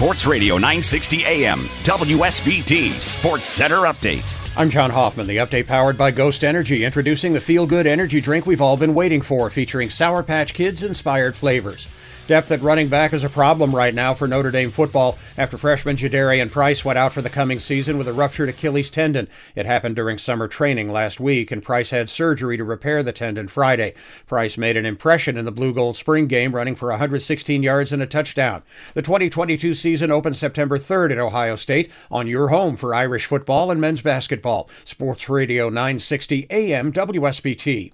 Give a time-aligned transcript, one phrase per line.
[0.00, 4.34] Sports Radio 960 AM, WSBT Sports Center Update.
[4.56, 8.46] I'm John Hoffman, the update powered by Ghost Energy, introducing the feel good energy drink
[8.46, 11.90] we've all been waiting for, featuring Sour Patch Kids inspired flavors.
[12.30, 15.96] Depth at running back is a problem right now for Notre Dame football after freshman
[15.96, 19.26] Jadarian Price went out for the coming season with a ruptured Achilles tendon.
[19.56, 23.48] It happened during summer training last week, and Price had surgery to repair the tendon
[23.48, 23.94] Friday.
[24.28, 28.00] Price made an impression in the Blue Gold Spring game, running for 116 yards and
[28.00, 28.62] a touchdown.
[28.94, 33.72] The 2022 season opens September 3rd at Ohio State on your home for Irish football
[33.72, 34.70] and men's basketball.
[34.84, 37.90] Sports Radio 960 AM WSBT.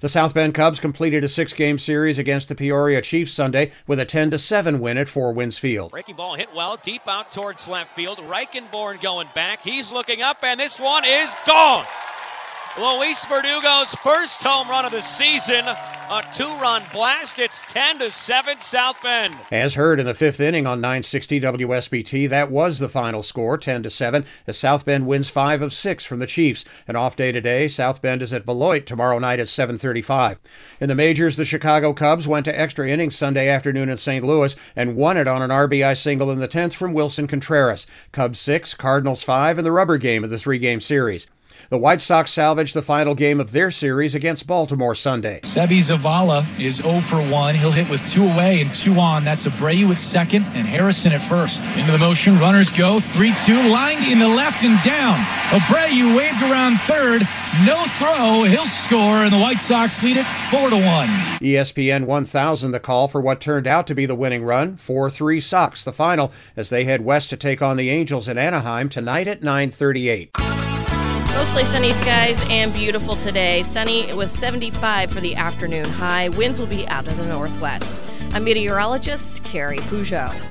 [0.00, 4.06] The South Bend Cubs completed a six-game series against the Peoria Chiefs Sunday with a
[4.06, 5.90] 10-7 win at Four Winds Field.
[5.90, 8.18] Breaking ball hit well, deep out towards left field.
[8.18, 9.62] Reichenborn going back.
[9.62, 11.84] He's looking up, and this one is gone.
[12.78, 15.66] Luis Verdugo's first home run of the season.
[15.66, 17.40] A two-run blast.
[17.40, 19.34] It's 10 to 7 South Bend.
[19.50, 23.82] As heard in the fifth inning on 960 WSBT, that was the final score, 10
[23.82, 26.64] to 7, as South Bend wins 5 of 6 from the Chiefs.
[26.86, 30.38] An off day today, South Bend is at Beloit tomorrow night at 7:35.
[30.80, 34.24] In the majors, the Chicago Cubs went to extra innings Sunday afternoon in St.
[34.24, 37.88] Louis and won it on an RBI single in the 10th from Willson Contreras.
[38.12, 41.26] Cubs 6, Cardinals 5 in the rubber game of the three-game series.
[41.70, 45.40] The White Sox salvaged the final game of their series against Baltimore Sunday.
[45.42, 47.54] Seby Zavala is 0 for 1.
[47.54, 49.22] He'll hit with two away and two on.
[49.22, 51.64] That's Abreu at second and Harrison at first.
[51.76, 55.18] Into the motion, runners go 3 2, lined in the left and down.
[55.50, 57.22] Abreu waved around third.
[57.64, 58.44] No throw.
[58.44, 60.84] He'll score, and the White Sox lead it 4 to 1.
[61.40, 65.40] ESPN 1000 the call for what turned out to be the winning run 4 3
[65.40, 69.28] Sox, the final, as they head west to take on the Angels in Anaheim tonight
[69.28, 70.49] at 938.
[71.34, 73.62] Mostly sunny skies and beautiful today.
[73.62, 76.28] Sunny with 75 for the afternoon high.
[76.30, 78.00] Winds will be out of the northwest.
[78.32, 80.50] I'm meteorologist Carrie Peugeot.